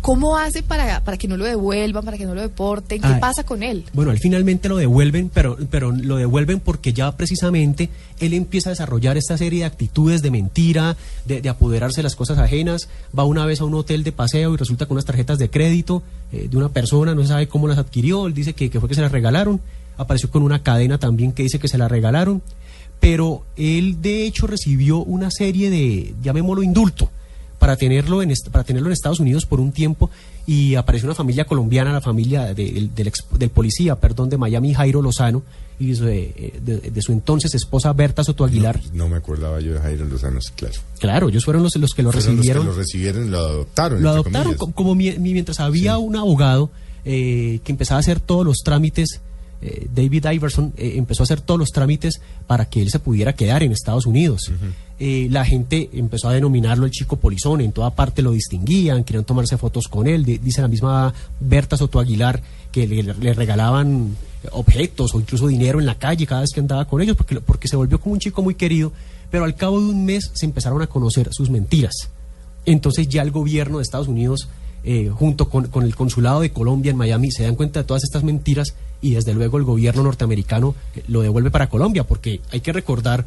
¿Cómo 0.00 0.38
hace 0.38 0.62
para, 0.62 1.04
para 1.04 1.18
que 1.18 1.28
no 1.28 1.36
lo 1.36 1.44
devuelvan, 1.44 2.04
para 2.04 2.16
que 2.16 2.24
no 2.24 2.34
lo 2.34 2.40
deporten? 2.40 3.02
¿Qué 3.02 3.14
pasa 3.20 3.44
con 3.44 3.62
él? 3.62 3.84
Bueno, 3.92 4.12
él 4.12 4.18
finalmente 4.18 4.68
lo 4.68 4.76
devuelven, 4.76 5.30
pero, 5.32 5.58
pero 5.70 5.92
lo 5.92 6.16
devuelven 6.16 6.60
porque 6.60 6.94
ya 6.94 7.14
precisamente 7.16 7.90
él 8.18 8.32
empieza 8.32 8.70
a 8.70 8.72
desarrollar 8.72 9.18
esta 9.18 9.36
serie 9.36 9.60
de 9.60 9.64
actitudes 9.66 10.22
de 10.22 10.30
mentira, 10.30 10.96
de, 11.26 11.46
apoderarse 11.48 11.98
de 11.98 12.04
las 12.04 12.16
cosas 12.16 12.38
ajenas. 12.38 12.88
Va 13.16 13.24
una 13.24 13.44
vez 13.44 13.60
a 13.60 13.64
un 13.64 13.74
hotel 13.74 14.02
de 14.02 14.12
paseo 14.12 14.54
y 14.54 14.56
resulta 14.56 14.86
con 14.86 14.94
unas 14.94 15.04
tarjetas 15.04 15.38
de 15.38 15.50
crédito 15.50 16.02
eh, 16.32 16.48
de 16.50 16.56
una 16.56 16.70
persona, 16.70 17.14
no 17.14 17.22
se 17.22 17.28
sabe 17.28 17.48
cómo 17.48 17.68
las 17.68 17.78
adquirió, 17.78 18.26
él 18.26 18.32
dice 18.34 18.54
que, 18.54 18.70
que 18.70 18.80
fue 18.80 18.88
que 18.88 18.94
se 18.94 19.02
las 19.02 19.12
regalaron. 19.12 19.60
Apareció 19.98 20.30
con 20.30 20.42
una 20.42 20.62
cadena 20.62 20.96
también 20.96 21.32
que 21.32 21.42
dice 21.42 21.58
que 21.58 21.68
se 21.68 21.76
la 21.76 21.88
regalaron. 21.88 22.42
Pero 23.00 23.44
él 23.56 24.00
de 24.00 24.24
hecho 24.24 24.46
recibió 24.46 24.98
una 24.98 25.30
serie 25.30 25.70
de, 25.70 26.14
llamémoslo 26.22 26.62
indulto 26.62 27.10
para 27.60 27.76
tenerlo 27.76 28.22
en 28.22 28.32
para 28.50 28.64
tenerlo 28.64 28.88
en 28.88 28.94
Estados 28.94 29.20
Unidos 29.20 29.44
por 29.46 29.60
un 29.60 29.70
tiempo 29.70 30.10
y 30.46 30.74
apareció 30.74 31.06
una 31.06 31.14
familia 31.14 31.44
colombiana, 31.44 31.92
la 31.92 32.00
familia 32.00 32.54
del, 32.54 32.90
del, 32.94 33.50
policía, 33.50 33.94
perdón, 33.96 34.30
de 34.30 34.38
Miami, 34.38 34.74
Jairo 34.74 35.02
Lozano, 35.02 35.42
y 35.78 35.92
eh, 35.92 36.58
de, 36.60 37.02
su 37.02 37.12
entonces 37.12 37.54
esposa 37.54 37.92
Berta 37.92 38.24
Soto 38.24 38.44
Aguilar. 38.44 38.80
No, 38.94 39.08
me 39.08 39.18
acordaba 39.18 39.60
yo 39.60 39.74
de 39.74 39.80
Jairo 39.80 40.06
Lozano, 40.06 40.40
claro. 40.56 40.74
Claro, 40.98 41.28
ellos 41.28 41.44
fueron 41.44 41.62
los, 41.62 41.76
los 41.76 41.92
que 41.92 42.02
lo 42.02 42.10
recibieron. 42.10 42.64
Los 42.64 42.74
que 42.74 42.78
lo 42.78 42.82
recibieron, 42.82 43.30
lo 43.30 43.38
adoptaron. 43.38 44.02
Lo 44.02 44.10
adoptaron, 44.10 44.54
como, 44.54 44.94
mientras 44.94 45.60
había 45.60 45.98
un 45.98 46.16
abogado 46.16 46.70
eh, 47.04 47.60
que 47.62 47.72
empezaba 47.72 47.98
a 47.98 48.00
hacer 48.00 48.20
todos 48.20 48.44
los 48.44 48.58
trámites 48.64 49.20
eh, 49.62 49.88
David 49.94 50.26
Iverson 50.32 50.72
eh, 50.76 50.94
empezó 50.96 51.22
a 51.22 51.24
hacer 51.24 51.40
todos 51.40 51.58
los 51.58 51.70
trámites 51.70 52.20
para 52.46 52.68
que 52.68 52.80
él 52.80 52.90
se 52.90 52.98
pudiera 52.98 53.34
quedar 53.34 53.62
en 53.62 53.72
Estados 53.72 54.06
Unidos. 54.06 54.50
Eh, 54.98 55.28
la 55.30 55.44
gente 55.44 55.90
empezó 55.92 56.28
a 56.28 56.32
denominarlo 56.32 56.86
el 56.86 56.90
chico 56.90 57.16
polizón, 57.16 57.60
en 57.60 57.72
toda 57.72 57.94
parte 57.94 58.22
lo 58.22 58.32
distinguían, 58.32 59.04
querían 59.04 59.24
tomarse 59.24 59.56
fotos 59.58 59.88
con 59.88 60.06
él. 60.06 60.24
dice 60.24 60.62
la 60.62 60.68
misma 60.68 61.12
Berta 61.40 61.76
Soto 61.76 62.00
Aguilar 62.00 62.42
que 62.72 62.86
le, 62.86 63.34
regalaban 63.34 64.16
objetos 64.52 65.14
o 65.14 65.20
incluso 65.20 65.48
dinero 65.48 65.80
en 65.80 65.86
la 65.86 65.98
calle 65.98 66.26
cada 66.26 66.40
vez 66.40 66.50
que 66.52 66.60
andaba 66.60 66.86
con 66.86 67.02
ellos, 67.02 67.16
porque, 67.16 67.40
porque 67.40 67.68
se 67.68 67.76
volvió 67.76 68.00
como 68.00 68.14
un 68.14 68.20
chico 68.20 68.42
muy 68.42 68.54
querido. 68.54 68.92
Pero 69.30 69.44
al 69.44 69.54
cabo 69.54 69.80
de 69.80 69.86
un 69.86 70.04
mes 70.04 70.30
se 70.34 70.46
empezaron 70.46 70.82
a 70.82 70.86
conocer 70.86 71.28
sus 71.32 71.50
mentiras. 71.50 72.10
Entonces 72.66 73.08
ya 73.08 73.22
el 73.22 73.30
gobierno 73.30 73.78
de 73.78 73.82
Estados 73.82 74.08
Unidos 74.08 74.48
eh, 74.82 75.10
junto 75.14 75.50
con, 75.50 75.68
el 75.84 75.94
consulado 75.94 76.40
de 76.40 76.52
Colombia 76.52 76.90
en 76.90 76.96
Miami, 76.96 77.30
se 77.30 77.42
dan 77.42 77.54
cuenta 77.54 77.80
de 77.80 77.84
todas 77.84 78.02
estas 78.02 78.24
mentiras 78.24 78.74
y 79.02 79.12
desde 79.14 79.34
luego 79.34 79.58
el 79.58 79.64
gobierno 79.64 80.02
norteamericano 80.02 80.74
eh, 80.94 81.02
lo 81.08 81.22
devuelve 81.22 81.50
para 81.50 81.68
Colombia, 81.68 82.04
porque 82.04 82.40
hay 82.50 82.60
que 82.60 82.72
recordar 82.72 83.24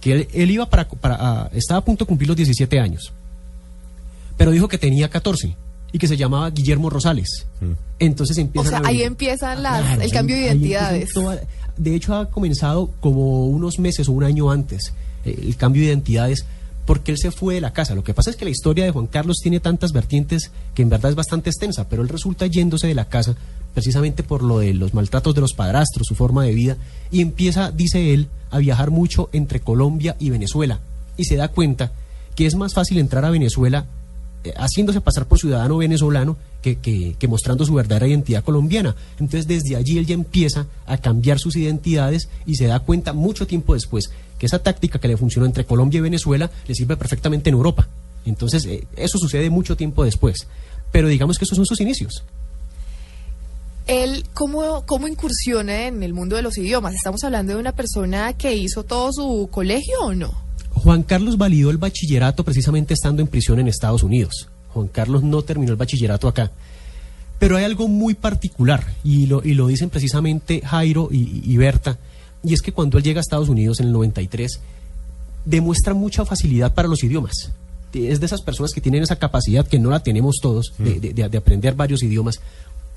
que 0.00 0.28
él, 0.32 0.50
iba 0.50 0.66
para, 0.66 0.88
para 0.88 1.50
estaba 1.52 1.80
a 1.80 1.84
punto 1.84 2.04
de 2.04 2.08
cumplir 2.08 2.28
los 2.28 2.36
17 2.36 2.80
años, 2.80 3.12
pero 4.36 4.50
dijo 4.50 4.68
que 4.68 4.78
tenía 4.78 5.10
14 5.10 5.54
y 5.92 5.98
que 5.98 6.08
se 6.08 6.16
llamaba 6.16 6.50
Guillermo 6.50 6.88
Rosales. 6.88 7.46
Mm. 7.60 7.72
Entonces 7.98 8.38
empieza 8.38 8.68
O 8.68 8.70
sea, 8.70 8.88
ahí 8.88 9.02
empieza 9.02 9.52
el 9.52 10.10
cambio 10.10 10.36
de 10.36 10.42
identidades. 10.42 11.10
de 11.76 11.94
hecho, 11.94 12.14
ha 12.14 12.30
comenzado 12.30 12.90
como 13.00 13.46
unos 13.46 13.78
meses 13.78 14.08
o 14.08 14.12
un 14.12 14.24
año 14.24 14.50
antes 14.50 14.94
eh, 15.24 15.38
el 15.42 15.56
cambio 15.56 15.82
de 15.82 15.88
identidades 15.88 16.46
porque 16.90 17.12
él 17.12 17.18
se 17.18 17.30
fue 17.30 17.54
de 17.54 17.60
la 17.60 17.72
casa. 17.72 17.94
Lo 17.94 18.02
que 18.02 18.14
pasa 18.14 18.30
es 18.30 18.36
que 18.36 18.44
la 18.44 18.50
historia 18.50 18.84
de 18.84 18.90
Juan 18.90 19.06
Carlos 19.06 19.38
tiene 19.40 19.60
tantas 19.60 19.92
vertientes 19.92 20.50
que 20.74 20.82
en 20.82 20.88
verdad 20.88 21.12
es 21.12 21.14
bastante 21.14 21.48
extensa, 21.48 21.88
pero 21.88 22.02
él 22.02 22.08
resulta 22.08 22.48
yéndose 22.48 22.88
de 22.88 22.96
la 22.96 23.04
casa 23.04 23.36
precisamente 23.72 24.24
por 24.24 24.42
lo 24.42 24.58
de 24.58 24.74
los 24.74 24.92
maltratos 24.92 25.36
de 25.36 25.40
los 25.40 25.54
padrastros, 25.54 26.08
su 26.08 26.16
forma 26.16 26.42
de 26.42 26.52
vida, 26.52 26.76
y 27.12 27.20
empieza, 27.20 27.70
dice 27.70 28.12
él, 28.12 28.26
a 28.50 28.58
viajar 28.58 28.90
mucho 28.90 29.30
entre 29.32 29.60
Colombia 29.60 30.16
y 30.18 30.30
Venezuela, 30.30 30.80
y 31.16 31.26
se 31.26 31.36
da 31.36 31.46
cuenta 31.46 31.92
que 32.34 32.46
es 32.46 32.56
más 32.56 32.74
fácil 32.74 32.98
entrar 32.98 33.24
a 33.24 33.30
Venezuela 33.30 33.86
eh, 34.42 34.52
haciéndose 34.56 35.00
pasar 35.00 35.26
por 35.26 35.38
ciudadano 35.38 35.76
venezolano 35.76 36.38
que, 36.60 36.78
que, 36.78 37.28
mostrando 37.28 37.64
su 37.64 37.74
verdadera 37.74 38.08
identidad 38.08 38.42
colombiana. 38.42 38.96
Entonces 39.20 39.46
desde 39.46 39.76
allí 39.76 39.96
él 39.96 40.06
ya 40.06 40.14
empieza 40.14 40.66
a 40.86 40.98
cambiar 40.98 41.38
sus 41.38 41.54
identidades 41.54 42.28
y 42.46 42.56
se 42.56 42.66
da 42.66 42.80
cuenta 42.80 43.12
mucho 43.12 43.46
tiempo 43.46 43.74
después 43.74 44.10
que 44.40 44.46
esa 44.46 44.58
táctica 44.58 44.98
que 44.98 45.06
le 45.06 45.18
funcionó 45.18 45.46
entre 45.46 45.66
Colombia 45.66 45.98
y 45.98 46.00
Venezuela 46.00 46.50
le 46.66 46.74
sirve 46.74 46.96
perfectamente 46.96 47.50
en 47.50 47.54
Europa. 47.54 47.86
Entonces 48.24 48.64
eh, 48.64 48.86
eso 48.96 49.18
sucede 49.18 49.50
mucho 49.50 49.76
tiempo 49.76 50.02
después. 50.02 50.48
Pero 50.90 51.08
digamos 51.08 51.38
que 51.38 51.44
esos 51.44 51.54
son 51.54 51.66
sus 51.66 51.80
inicios. 51.80 52.24
Él, 53.86 54.24
¿cómo, 54.34 54.84
¿cómo 54.86 55.08
incursiona 55.08 55.86
en 55.88 56.02
el 56.02 56.14
mundo 56.14 56.36
de 56.36 56.42
los 56.42 56.56
idiomas? 56.56 56.94
¿Estamos 56.94 57.22
hablando 57.22 57.52
de 57.52 57.60
una 57.60 57.72
persona 57.72 58.32
que 58.32 58.54
hizo 58.54 58.82
todo 58.82 59.12
su 59.12 59.48
colegio 59.50 60.00
o 60.00 60.14
no? 60.14 60.32
Juan 60.70 61.02
Carlos 61.02 61.36
validó 61.36 61.70
el 61.70 61.76
bachillerato 61.76 62.42
precisamente 62.42 62.94
estando 62.94 63.20
en 63.20 63.28
prisión 63.28 63.60
en 63.60 63.68
Estados 63.68 64.02
Unidos. 64.02 64.48
Juan 64.68 64.88
Carlos 64.88 65.22
no 65.22 65.42
terminó 65.42 65.72
el 65.72 65.76
bachillerato 65.76 66.28
acá. 66.28 66.50
Pero 67.38 67.56
hay 67.56 67.64
algo 67.64 67.88
muy 67.88 68.14
particular, 68.14 68.86
y 69.02 69.26
lo, 69.26 69.42
y 69.44 69.54
lo 69.54 69.66
dicen 69.66 69.90
precisamente 69.90 70.60
Jairo 70.64 71.08
y, 71.10 71.56
Berta, 71.56 71.98
y 72.42 72.54
es 72.54 72.62
que 72.62 72.72
cuando 72.72 72.98
él 72.98 73.04
llega 73.04 73.20
a 73.20 73.22
Estados 73.22 73.48
Unidos 73.48 73.80
en 73.80 73.86
el 73.86 73.92
93, 73.92 74.60
demuestra 75.44 75.94
mucha 75.94 76.24
facilidad 76.24 76.74
para 76.74 76.88
los 76.88 77.02
idiomas. 77.02 77.52
Es 77.92 78.20
de 78.20 78.26
esas 78.26 78.42
personas 78.42 78.72
que 78.72 78.80
tienen 78.80 79.02
esa 79.02 79.16
capacidad, 79.16 79.66
que 79.66 79.78
no 79.78 79.90
la 79.90 80.02
tenemos 80.02 80.36
todos, 80.40 80.72
de, 80.78 81.12
mm. 81.12 81.30
de 81.30 81.38
aprender 81.38 81.74
varios 81.74 82.02
idiomas. 82.02 82.40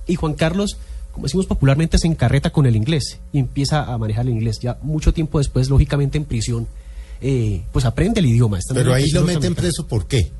Y 0.06 0.16
Juan 0.16 0.34
Carlos 0.34 0.78
como 1.14 1.28
decimos 1.28 1.46
popularmente, 1.46 2.00
se 2.00 2.08
encarreta 2.08 2.50
con 2.50 2.66
el 2.66 2.76
inglés 2.76 3.20
y 3.32 3.38
empieza 3.38 3.84
a 3.84 3.98
manejar 4.00 4.26
el 4.26 4.34
inglés. 4.34 4.58
Ya 4.60 4.80
mucho 4.82 5.14
tiempo 5.14 5.38
después, 5.38 5.70
lógicamente 5.70 6.18
en 6.18 6.26
prisión, 6.26 6.68
eh, 7.22 7.62
pues 7.72 7.86
aprende 7.86 8.20
el 8.20 8.26
idioma. 8.26 8.58
Pero 8.74 8.94
ahí 8.94 9.04
prisión 9.04 9.28
lo 9.28 9.34
meten 9.34 9.54
preso, 9.54 9.86
¿por 9.88 10.08
qué? 10.08 10.32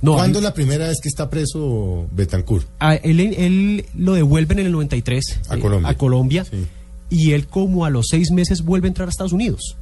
No, 0.00 0.14
¿Cuándo 0.14 0.38
ahí- 0.38 0.44
la 0.44 0.54
primera 0.54 0.86
vez 0.86 1.00
que 1.02 1.08
está 1.08 1.28
preso 1.28 2.06
Betancourt? 2.12 2.66
a 2.78 2.94
él, 2.94 3.18
él 3.20 3.86
lo 3.96 4.14
devuelven 4.14 4.60
en 4.60 4.66
el 4.66 4.72
93 4.72 5.40
A 5.48 5.56
eh, 5.56 5.60
Colombia. 5.60 5.90
a 5.90 5.94
Colombia, 5.96 6.44
Sí. 6.44 6.64
Y 7.12 7.32
él 7.32 7.46
como 7.46 7.84
a 7.84 7.90
los 7.90 8.06
seis 8.10 8.30
meses 8.30 8.62
vuelve 8.62 8.86
a 8.86 8.90
entrar 8.90 9.08
a 9.08 9.10
Estados 9.10 9.32
Unidos. 9.32 9.76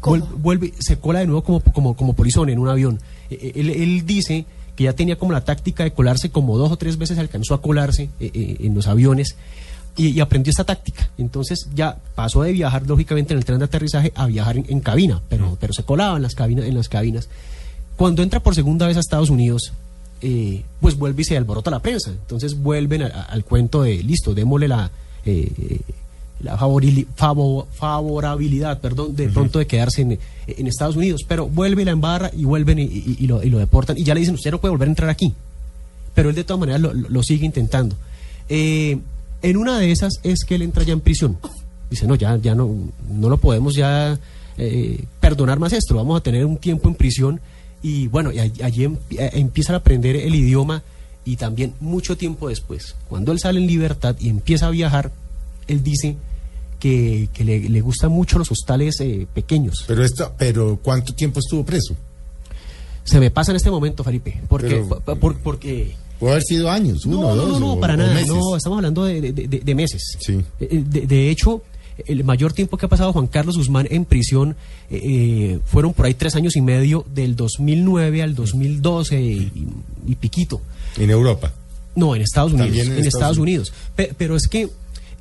¿Cómo? 0.00 0.16
Vuel- 0.16 0.28
Vuelve, 0.42 0.72
se 0.78 0.98
cola 0.98 1.20
de 1.20 1.26
nuevo 1.26 1.42
como, 1.42 1.60
como, 1.60 1.94
como 1.96 2.12
polizón 2.12 2.50
en 2.50 2.58
un 2.58 2.68
avión. 2.68 3.00
Eh, 3.30 3.38
eh, 3.40 3.52
Él, 3.56 3.70
él 3.70 4.04
dice 4.06 4.44
que 4.76 4.84
ya 4.84 4.92
tenía 4.92 5.16
como 5.16 5.32
la 5.32 5.44
táctica 5.44 5.84
de 5.84 5.92
colarse 5.92 6.30
como 6.30 6.58
dos 6.58 6.70
o 6.72 6.76
tres 6.76 6.98
veces 6.98 7.16
alcanzó 7.18 7.54
a 7.54 7.62
colarse 7.62 8.10
eh, 8.20 8.30
eh, 8.34 8.56
en 8.60 8.74
los 8.74 8.86
aviones 8.86 9.36
y, 9.96 10.08
y 10.08 10.20
aprendió 10.20 10.50
esta 10.50 10.64
táctica. 10.64 11.08
Entonces 11.16 11.68
ya 11.74 11.96
pasó 12.14 12.42
de 12.42 12.52
viajar 12.52 12.86
lógicamente 12.86 13.32
en 13.32 13.38
el 13.38 13.44
tren 13.44 13.60
de 13.60 13.64
aterrizaje 13.66 14.12
a 14.16 14.26
viajar 14.26 14.56
en, 14.58 14.66
en 14.68 14.80
cabina, 14.80 15.22
pero, 15.28 15.56
pero 15.60 15.72
se 15.72 15.84
colaba 15.84 16.16
en 16.16 16.22
las 16.22 16.34
cabinas, 16.34 16.66
en 16.66 16.74
las 16.74 16.88
cabinas. 16.88 17.28
Cuando 17.96 18.22
entra 18.22 18.40
por 18.40 18.54
segunda 18.54 18.86
vez 18.88 18.96
a 18.96 19.00
Estados 19.00 19.30
Unidos, 19.30 19.72
eh, 20.20 20.64
pues 20.80 20.96
vuelve 20.98 21.22
y 21.22 21.24
se 21.24 21.36
alborota 21.36 21.70
la 21.70 21.78
prensa. 21.80 22.10
Entonces 22.10 22.54
vuelven 22.60 23.02
a- 23.02 23.06
a- 23.06 23.22
al 23.22 23.44
cuento 23.44 23.82
de, 23.82 24.02
listo, 24.02 24.34
démosle 24.34 24.66
la, 24.68 24.90
eh, 25.24 25.80
la 26.40 26.58
favorili- 26.58 27.06
favo- 27.16 27.66
favorabilidad, 27.72 28.80
perdón, 28.80 29.16
de 29.16 29.28
pronto 29.28 29.58
de 29.58 29.66
quedarse 29.66 30.02
en, 30.02 30.18
en 30.46 30.66
Estados 30.66 30.96
Unidos. 30.96 31.22
Pero 31.26 31.48
vuelve 31.48 31.82
y 31.82 31.84
la 31.84 31.92
embarra 31.92 32.30
y 32.36 32.44
vuelven 32.44 32.78
y, 32.78 32.82
y- 32.82 33.16
y 33.20 33.26
lo, 33.26 33.42
y 33.42 33.50
lo 33.50 33.58
deportan. 33.58 33.96
Y 33.98 34.04
ya 34.04 34.14
le 34.14 34.20
dicen, 34.20 34.34
usted 34.34 34.50
no 34.50 34.60
puede 34.60 34.70
volver 34.72 34.88
a 34.88 34.92
entrar 34.92 35.10
aquí. 35.10 35.32
Pero 36.14 36.28
él 36.30 36.34
de 36.34 36.44
todas 36.44 36.60
maneras 36.60 36.80
lo, 36.80 37.22
sigue 37.22 37.44
intentando. 37.46 37.96
Eh, 38.48 38.98
en 39.42 39.56
una 39.56 39.78
de 39.78 39.90
esas 39.90 40.20
es 40.22 40.44
que 40.44 40.54
él 40.54 40.62
entra 40.62 40.82
ya 40.84 40.92
en 40.92 41.00
prisión. 41.00 41.38
Dice, 41.90 42.06
no, 42.06 42.14
ya, 42.14 42.36
ya 42.36 42.54
no, 42.54 42.74
no 43.10 43.28
lo 43.28 43.36
podemos 43.38 43.74
ya 43.74 44.18
eh, 44.58 45.04
perdonar 45.20 45.58
más 45.58 45.72
esto, 45.72 45.94
vamos 45.96 46.18
a 46.18 46.22
tener 46.22 46.44
un 46.46 46.56
tiempo 46.56 46.88
en 46.88 46.94
prisión 46.94 47.40
y 47.82 48.06
bueno, 48.08 48.32
y 48.32 48.38
allí, 48.38 48.62
allí 48.62 48.84
em- 48.84 48.96
eh, 49.10 49.30
empiezan 49.34 49.74
a 49.74 49.78
aprender 49.78 50.16
el 50.16 50.34
idioma 50.34 50.82
y 51.24 51.36
también 51.36 51.74
mucho 51.80 52.16
tiempo 52.16 52.48
después, 52.48 52.94
cuando 53.08 53.32
él 53.32 53.38
sale 53.38 53.60
en 53.60 53.66
libertad 53.66 54.16
y 54.20 54.28
empieza 54.28 54.66
a 54.68 54.70
viajar, 54.70 55.10
él 55.68 55.82
dice 55.82 56.16
que, 56.80 57.28
que 57.32 57.44
le, 57.44 57.68
le 57.68 57.80
gustan 57.80 58.10
mucho 58.12 58.38
los 58.38 58.50
hostales 58.50 59.00
eh, 59.00 59.26
pequeños. 59.32 59.84
Pero, 59.86 60.04
esto, 60.04 60.32
pero 60.38 60.78
¿cuánto 60.82 61.14
tiempo 61.14 61.40
estuvo 61.40 61.64
preso? 61.64 61.94
Se 63.04 63.20
me 63.20 63.30
pasa 63.30 63.52
en 63.52 63.56
este 63.56 63.70
momento, 63.70 64.02
Felipe, 64.04 64.40
porque... 64.48 64.68
Pero- 64.68 65.00
por- 65.00 65.18
por- 65.18 65.36
porque 65.38 65.94
Puede 66.18 66.34
haber 66.34 66.44
sido 66.44 66.70
años, 66.70 67.04
uno, 67.06 67.20
no, 67.20 67.28
no, 67.34 67.42
dos 67.46 67.60
no, 67.60 67.74
no, 67.74 67.80
para 67.80 67.94
o 67.94 67.96
nada. 67.96 68.14
meses. 68.14 68.28
No, 68.28 68.56
estamos 68.56 68.76
hablando 68.78 69.04
de, 69.04 69.20
de- 69.20 69.32
de- 69.32 69.58
de 69.60 69.74
meses. 69.74 70.16
Sí. 70.20 70.40
Eh, 70.60 70.82
De, 70.86 71.00
de 71.06 71.28
hecho, 71.30 71.62
el 72.06 72.22
mayor 72.24 72.52
tiempo 72.52 72.76
que 72.76 72.86
ha 72.86 72.88
pasado 72.88 73.12
Juan 73.12 73.26
Carlos 73.26 73.56
Guzmán 73.58 73.88
en 73.90 74.04
prisión 74.04 74.56
eh, 74.90 75.00
eh, 75.02 75.58
fueron 75.66 75.92
por 75.92 76.06
ahí 76.06 76.14
tres 76.14 76.34
años 76.36 76.54
y 76.56 76.60
medio, 76.62 77.04
del 77.12 77.34
2009 77.36 78.22
al 78.22 78.34
2012 78.36 79.20
y, 79.20 79.52
y 80.06 80.14
piquito. 80.14 80.60
En 80.98 81.10
Europa. 81.10 81.52
No, 81.96 82.14
en 82.14 82.22
Estados 82.22 82.52
Unidos. 82.52 82.70
En, 82.70 82.78
en 82.86 82.92
Estados, 82.92 83.06
Estados 83.06 83.38
Unidos. 83.38 83.72
Pe- 83.96 84.12
pero 84.16 84.36
es 84.36 84.46
que 84.46 84.70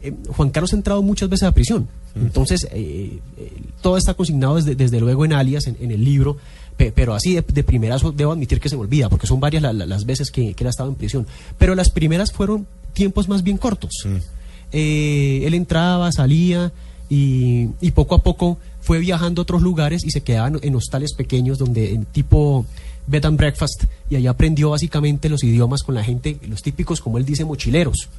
eh, 0.04 0.14
Juan 0.30 0.50
Carlos 0.52 0.74
ha 0.74 0.76
entrado 0.76 1.02
muchas 1.02 1.30
veces 1.30 1.48
a 1.48 1.52
prisión. 1.52 1.88
Entonces, 2.16 2.68
eh, 2.72 3.20
eh, 3.38 3.52
todo 3.82 3.98
está 3.98 4.14
consignado 4.14 4.56
desde, 4.58 4.76
desde 4.76 5.00
luego 5.00 5.26
en 5.26 5.34
alias, 5.34 5.66
en, 5.68 5.78
en 5.82 5.90
el 5.92 6.04
libro. 6.04 6.38
pe- 6.78 6.92
Pero 6.92 7.16
así 7.16 7.34
de, 7.34 7.42
de 7.42 7.64
primerazo 7.64 8.12
debo 8.12 8.32
admitir 8.34 8.60
que 8.60 8.70
se 8.70 8.76
me 8.76 8.84
olvida, 8.84 9.10
porque 9.10 9.26
son 9.26 9.40
varias 9.40 9.64
la- 9.64 9.74
la- 9.74 9.86
las 9.88 10.06
veces 10.06 10.30
que, 10.30 10.54
que 10.54 10.64
él 10.64 10.68
ha 10.68 10.70
estado 10.70 10.90
en 10.90 10.96
prisión. 10.96 11.26
Pero 11.58 11.74
las 11.74 11.90
primeras 11.90 12.32
fueron 12.32 12.68
tiempos 12.94 13.28
más 13.28 13.42
bien 13.42 13.58
cortos. 13.58 13.92
Eh, 14.72 15.44
él 15.46 15.54
entraba, 15.54 16.12
salía 16.12 16.72
y, 17.10 17.70
y 17.82 17.92
poco 17.92 18.16
a 18.16 18.24
poco 18.24 18.58
fue 18.82 19.00
viajando 19.00 19.42
a 19.42 19.44
otros 19.44 19.62
lugares 19.62 20.04
y 20.04 20.12
se 20.12 20.22
quedaba 20.22 20.48
en, 20.48 20.60
en 20.62 20.76
hostales 20.76 21.14
pequeños 21.14 21.58
donde 21.58 21.94
en 21.94 22.06
tipo 22.06 22.66
bed 23.08 23.26
and 23.26 23.38
breakfast 23.38 23.84
y 24.10 24.16
ahí 24.16 24.28
aprendió 24.28 24.70
básicamente 24.70 25.28
los 25.30 25.44
idiomas 25.44 25.84
con 25.84 25.96
la 25.96 26.04
gente, 26.04 26.38
los 26.48 26.62
típicos 26.62 27.02
como 27.02 27.18
él 27.18 27.26
dice 27.26 27.44
mochileros. 27.46 28.10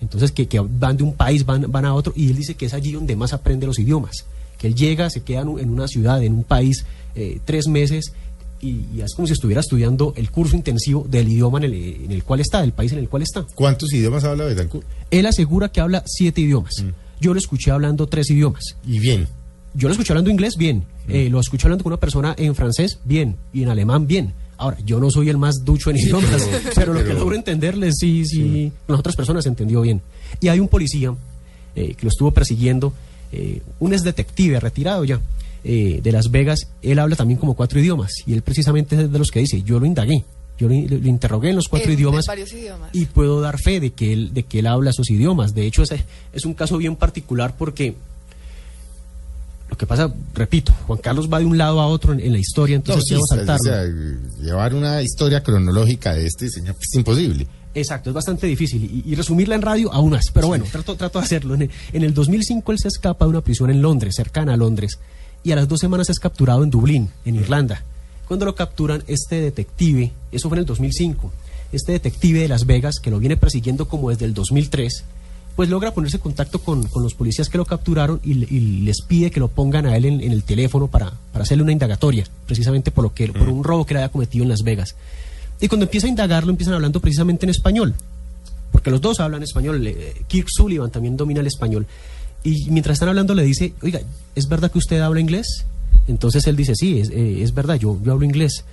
Entonces 0.00 0.32
que, 0.32 0.46
que 0.46 0.60
van 0.60 0.96
de 0.96 1.02
un 1.02 1.14
país, 1.14 1.44
van, 1.44 1.70
van 1.70 1.84
a 1.84 1.94
otro 1.94 2.12
y 2.16 2.28
él 2.30 2.36
dice 2.36 2.54
que 2.54 2.66
es 2.66 2.74
allí 2.74 2.92
donde 2.92 3.16
más 3.16 3.32
aprende 3.32 3.66
los 3.66 3.78
idiomas. 3.78 4.24
Que 4.58 4.68
él 4.68 4.74
llega, 4.74 5.10
se 5.10 5.22
queda 5.22 5.40
en, 5.40 5.48
un- 5.48 5.60
en 5.60 5.70
una 5.70 5.88
ciudad, 5.88 6.22
en 6.22 6.34
un 6.34 6.44
país, 6.44 6.84
eh, 7.14 7.40
tres 7.44 7.66
meses 7.66 8.12
y, 8.60 8.84
y 8.94 9.00
es 9.00 9.12
como 9.14 9.26
si 9.26 9.32
estuviera 9.32 9.60
estudiando 9.60 10.12
el 10.16 10.30
curso 10.30 10.54
intensivo 10.54 11.04
del 11.10 11.28
idioma 11.28 11.58
en 11.58 11.64
el, 11.64 11.74
en 11.74 12.12
el 12.12 12.22
cual 12.22 12.38
está, 12.40 12.60
del 12.60 12.72
país 12.72 12.92
en 12.92 12.98
el 12.98 13.08
cual 13.08 13.22
está. 13.22 13.44
¿Cuántos 13.56 13.92
idiomas 13.92 14.22
habla 14.22 14.44
Betancourt? 14.44 14.86
Él 15.10 15.26
asegura 15.26 15.70
que 15.70 15.80
habla 15.80 16.04
siete 16.06 16.40
idiomas. 16.42 16.74
Yo 17.20 17.32
lo 17.34 17.38
escuché 17.40 17.70
hablando 17.72 18.06
tres 18.06 18.30
idiomas. 18.30 18.62
Y 18.86 18.98
bien. 19.00 19.26
Yo 19.74 19.88
lo 19.88 19.92
escuché 19.92 20.12
hablando 20.12 20.30
inglés, 20.30 20.54
bien. 20.56 20.84
Eh, 21.08 21.28
lo 21.30 21.40
escuché 21.40 21.66
hablando 21.66 21.84
con 21.84 21.92
una 21.92 22.00
persona 22.00 22.34
en 22.38 22.54
francés, 22.54 22.98
bien. 23.04 23.36
Y 23.52 23.62
en 23.62 23.68
alemán, 23.68 24.06
bien. 24.06 24.32
Ahora, 24.58 24.78
yo 24.84 25.00
no 25.00 25.10
soy 25.10 25.28
el 25.28 25.38
más 25.38 25.64
ducho 25.64 25.90
en 25.90 25.96
idiomas, 25.96 26.48
pero, 26.74 26.92
lo 26.94 27.02
que 27.04 27.12
logro 27.14 27.34
entenderle, 27.34 27.90
sí, 27.92 28.24
sí, 28.24 28.70
con 28.86 28.94
las 28.94 29.00
otras 29.00 29.16
personas 29.16 29.44
entendió 29.46 29.80
bien. 29.80 30.00
Y 30.40 30.48
hay 30.48 30.60
un 30.60 30.68
policía 30.68 31.12
eh, 31.74 31.94
que 31.94 32.02
lo 32.04 32.08
estuvo 32.10 32.30
persiguiendo, 32.30 32.92
eh, 33.32 33.60
un 33.80 33.92
ex 33.92 34.02
detective 34.04 34.60
retirado 34.60 35.04
ya 35.04 35.20
eh, 35.64 36.00
de 36.02 36.12
Las 36.12 36.30
Vegas. 36.30 36.68
Él 36.82 36.98
habla 37.00 37.16
también 37.16 37.40
como 37.40 37.54
cuatro 37.54 37.80
idiomas. 37.80 38.12
Y 38.26 38.34
él 38.34 38.42
precisamente 38.42 38.94
es 39.02 39.10
de 39.10 39.18
los 39.18 39.30
que 39.30 39.40
dice, 39.40 39.62
yo 39.62 39.80
lo 39.80 39.86
indagué. 39.86 40.22
Yo 40.58 40.68
lo, 40.68 40.74
lo 40.74 41.08
interrogué 41.08 41.50
en 41.50 41.56
los 41.56 41.66
cuatro 41.66 41.90
En- 41.90 41.98
idiomas 41.98 42.26
varios 42.26 42.52
idiomas. 42.52 42.90
y 42.92 43.06
puedo 43.06 43.40
dar 43.40 43.58
fe 43.58 43.80
de 43.80 43.90
que 43.90 44.12
él, 44.12 44.32
de 44.32 44.44
que 44.44 44.60
él 44.60 44.66
habla 44.68 44.90
esos 44.90 45.10
idiomas. 45.10 45.54
De 45.54 45.66
hecho, 45.66 45.82
ese 45.82 46.04
es 46.32 46.44
un 46.44 46.54
caso 46.54 46.76
bien 46.76 46.94
particular 46.94 47.56
porque 47.56 47.94
lo 49.72 49.78
que 49.78 49.86
pasa, 49.86 50.12
repito, 50.34 50.70
Juan 50.86 50.98
Carlos 51.00 51.30
va 51.32 51.38
de 51.38 51.46
un 51.46 51.56
lado 51.56 51.80
a 51.80 51.86
otro 51.86 52.12
en, 52.12 52.20
en 52.20 52.32
la 52.32 52.38
historia, 52.38 52.76
No, 52.76 52.80
entonces 52.80 53.04
sí, 53.08 53.14
debo 53.14 53.24
o 53.24 53.26
sea, 53.26 53.38
saltarlo. 53.38 54.18
llevar 54.42 54.74
una 54.74 55.00
historia 55.00 55.42
cronológica 55.42 56.12
de 56.12 56.26
este 56.26 56.50
señor 56.50 56.76
es 56.78 56.94
imposible. 56.94 57.46
Exacto, 57.74 58.10
es 58.10 58.14
bastante 58.14 58.46
difícil 58.46 58.84
y, 58.84 59.10
y 59.10 59.14
resumirla 59.14 59.54
en 59.54 59.62
radio 59.62 59.90
aún 59.90 60.10
más, 60.10 60.26
pero 60.30 60.46
bueno, 60.48 60.66
trato, 60.70 60.94
trato 60.94 61.18
de 61.20 61.24
hacerlo. 61.24 61.54
En 61.54 61.62
el, 61.62 61.70
en 61.94 62.02
el 62.04 62.12
2005 62.12 62.70
él 62.70 62.78
se 62.78 62.88
escapa 62.88 63.24
de 63.24 63.30
una 63.30 63.40
prisión 63.40 63.70
en 63.70 63.80
Londres, 63.80 64.14
cercana 64.14 64.52
a 64.52 64.56
Londres, 64.58 64.98
y 65.42 65.52
a 65.52 65.56
las 65.56 65.66
dos 65.68 65.80
semanas 65.80 66.10
es 66.10 66.18
capturado 66.18 66.62
en 66.64 66.68
Dublín, 66.70 67.08
en 67.24 67.36
Irlanda. 67.36 67.82
Cuando 68.28 68.44
lo 68.44 68.54
capturan, 68.54 69.02
este 69.06 69.40
detective, 69.40 70.12
eso 70.30 70.50
fue 70.50 70.58
en 70.58 70.60
el 70.60 70.66
2005, 70.66 71.32
este 71.72 71.92
detective 71.92 72.40
de 72.40 72.48
Las 72.48 72.66
Vegas, 72.66 72.96
que 73.02 73.10
lo 73.10 73.18
viene 73.18 73.38
persiguiendo 73.38 73.88
como 73.88 74.10
desde 74.10 74.26
el 74.26 74.34
2003, 74.34 75.04
pues 75.56 75.68
logra 75.68 75.92
ponerse 75.92 76.16
en 76.16 76.22
contacto 76.22 76.58
con, 76.60 76.84
con 76.88 77.02
los 77.02 77.14
policías 77.14 77.48
que 77.48 77.58
lo 77.58 77.64
capturaron 77.66 78.20
y, 78.24 78.34
le- 78.34 78.46
y 78.50 78.60
les 78.82 79.02
pide 79.02 79.30
que 79.30 79.40
lo 79.40 79.48
pongan 79.48 79.86
a 79.86 79.96
él 79.96 80.06
en, 80.06 80.20
en 80.20 80.32
el 80.32 80.42
teléfono 80.44 80.86
para, 80.88 81.12
para 81.32 81.42
hacerle 81.44 81.62
una 81.64 81.72
indagatoria, 81.72 82.24
precisamente 82.46 82.90
por, 82.90 83.04
lo 83.04 83.12
que, 83.14 83.28
por 83.28 83.48
un 83.48 83.62
robo 83.62 83.84
que 83.84 83.94
le 83.94 84.00
había 84.00 84.10
cometido 84.12 84.42
en 84.44 84.48
Las 84.48 84.62
Vegas. 84.62 84.94
Y 85.60 85.68
cuando 85.68 85.84
empieza 85.84 86.06
a 86.06 86.10
indagarlo, 86.10 86.50
empiezan 86.50 86.74
hablando 86.74 87.00
precisamente 87.00 87.46
en 87.46 87.50
español, 87.50 87.94
porque 88.72 88.90
los 88.90 89.00
dos 89.00 89.20
hablan 89.20 89.42
español. 89.42 89.86
eh, 89.86 90.22
Kirk 90.26 90.48
Sullivan 90.50 90.90
también 90.90 91.16
domina 91.16 91.40
el 91.40 91.46
español. 91.46 91.86
Y 92.42 92.70
mientras 92.70 92.94
están 92.94 93.10
hablando 93.10 93.34
le 93.34 93.44
dice, 93.44 93.74
oiga, 93.82 94.00
¿es 94.34 94.48
verdad 94.48 94.70
que 94.72 94.78
usted 94.78 95.00
habla 95.00 95.20
inglés? 95.20 95.64
Entonces 96.08 96.46
él 96.46 96.56
dice, 96.56 96.74
sí, 96.74 96.98
es, 96.98 97.10
eh, 97.10 97.42
es 97.42 97.54
verdad, 97.54 97.76
yo, 97.76 97.96
yo 98.02 98.12
hablo 98.12 98.24
inglés. 98.24 98.64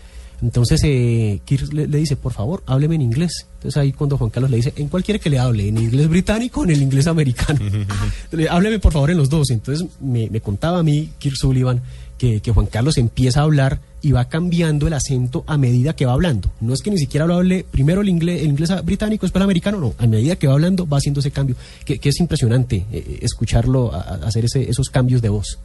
Entonces 0.41 0.81
eh, 0.83 1.41
Kirk 1.45 1.73
le, 1.73 1.87
le 1.87 1.97
dice, 1.97 2.15
por 2.15 2.33
favor, 2.33 2.63
hábleme 2.65 2.95
en 2.95 3.01
inglés. 3.01 3.45
Entonces 3.55 3.77
ahí 3.77 3.91
cuando 3.91 4.17
Juan 4.17 4.29
Carlos 4.29 4.49
le 4.51 4.57
dice, 4.57 4.73
¿en 4.77 4.87
cuál 4.87 5.03
quiere 5.03 5.19
que 5.19 5.29
le 5.29 5.37
hable? 5.39 5.67
¿En 5.67 5.77
inglés 5.77 6.07
británico 6.07 6.61
o 6.61 6.63
en 6.63 6.69
el 6.71 6.81
inglés 6.81 7.07
americano? 7.07 7.59
Le- 8.31 8.47
hábleme 8.49 8.79
por 8.79 8.93
favor 8.93 9.11
en 9.11 9.17
los 9.17 9.29
dos. 9.29 9.49
Entonces 9.49 9.85
me, 9.99 10.29
me 10.29 10.39
contaba 10.41 10.79
a 10.79 10.83
mí 10.83 11.09
Kirk 11.19 11.35
Sullivan 11.35 11.81
que, 12.17 12.39
que 12.41 12.51
Juan 12.51 12.67
Carlos 12.67 12.97
empieza 12.97 13.41
a 13.41 13.43
hablar 13.43 13.79
y 14.01 14.11
va 14.13 14.29
cambiando 14.29 14.87
el 14.87 14.93
acento 14.93 15.43
a 15.45 15.57
medida 15.57 15.93
que 15.93 16.05
va 16.05 16.13
hablando. 16.13 16.49
No 16.61 16.73
es 16.73 16.81
que 16.81 16.89
ni 16.91 16.97
siquiera 16.97 17.25
lo 17.25 17.35
hable 17.35 17.65
primero 17.69 17.99
el 18.01 18.07
inglés, 18.09 18.41
el 18.41 18.47
inglés 18.49 18.71
británico, 18.85 19.25
después 19.25 19.39
el 19.41 19.43
americano, 19.43 19.77
no. 19.79 19.93
A 19.97 20.07
medida 20.07 20.37
que 20.37 20.47
va 20.47 20.53
hablando 20.53 20.87
va 20.87 20.97
haciendo 20.97 21.19
ese 21.19 21.31
cambio, 21.31 21.55
que, 21.83 21.99
que 21.99 22.09
es 22.09 22.19
impresionante 22.21 22.85
eh, 22.91 23.19
escucharlo 23.21 23.93
a- 23.93 23.99
a 24.01 24.13
hacer 24.27 24.45
ese- 24.45 24.69
esos 24.69 24.89
cambios 24.89 25.21
de 25.21 25.29
voz. 25.29 25.59